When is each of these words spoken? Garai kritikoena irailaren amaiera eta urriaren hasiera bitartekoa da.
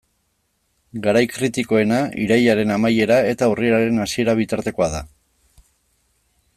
Garai 1.07 1.21
kritikoena 1.33 1.99
irailaren 2.23 2.73
amaiera 2.77 3.19
eta 3.35 3.51
urriaren 3.55 4.03
hasiera 4.07 4.35
bitartekoa 4.41 4.93
da. 4.97 5.03